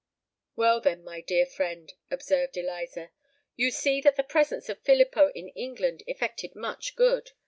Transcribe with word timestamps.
"Well, 0.55 0.81
then, 0.81 1.03
my 1.03 1.21
dear 1.21 1.45
friend," 1.45 1.93
observed 2.09 2.57
Eliza, 2.57 3.11
"you 3.55 3.69
see 3.69 4.01
that 4.01 4.15
the 4.15 4.23
presence 4.23 4.67
of 4.67 4.81
Filippo 4.81 5.29
in 5.35 5.49
England 5.49 6.01
effected 6.07 6.55
much 6.55 6.95
good. 6.95 7.33